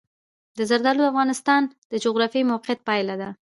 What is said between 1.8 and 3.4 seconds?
د جغرافیایي موقیعت پایله ده.